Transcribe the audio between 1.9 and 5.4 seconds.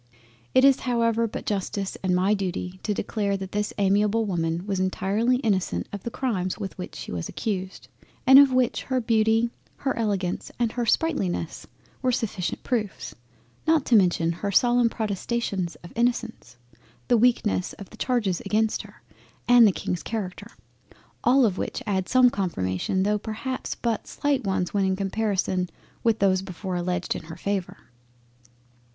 and my Duty to declare that this amiable Woman was entirely